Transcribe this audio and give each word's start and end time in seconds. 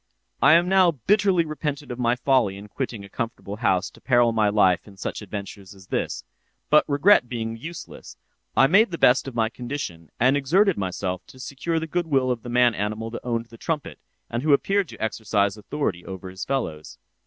"'I 0.41 0.59
now 0.63 0.89
bitterly 0.93 1.45
repented 1.45 1.95
my 1.99 2.15
folly 2.15 2.57
in 2.57 2.67
quitting 2.69 3.05
a 3.05 3.07
comfortable 3.07 3.57
home 3.57 3.81
to 3.93 4.01
peril 4.01 4.31
my 4.31 4.49
life 4.49 4.87
in 4.87 4.97
such 4.97 5.21
adventures 5.21 5.75
as 5.75 5.89
this; 5.89 6.23
but 6.71 6.83
regret 6.89 7.29
being 7.29 7.55
useless, 7.55 8.17
I 8.57 8.65
made 8.65 8.89
the 8.89 8.97
best 8.97 9.27
of 9.27 9.35
my 9.35 9.47
condition, 9.49 10.09
and 10.19 10.35
exerted 10.35 10.75
myself 10.75 11.21
to 11.27 11.37
secure 11.39 11.79
the 11.79 11.85
goodwill 11.85 12.31
of 12.31 12.41
the 12.41 12.49
man 12.49 12.73
animal 12.73 13.11
that 13.11 13.21
owned 13.23 13.45
the 13.49 13.57
trumpet, 13.59 13.99
and 14.27 14.41
who 14.41 14.53
appeared 14.53 14.87
to 14.89 14.97
exercise 14.99 15.55
authority 15.55 16.03
over 16.03 16.31
his 16.31 16.45
fellows. 16.45 16.97